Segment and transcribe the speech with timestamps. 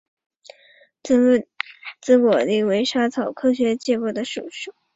[1.03, 1.43] 紫
[2.17, 4.49] 果蔺为莎草科荸荠属的植物。